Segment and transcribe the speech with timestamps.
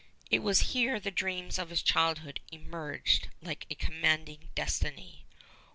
[0.31, 5.25] It was here the dreams of his childhood emerged like a commanding destiny.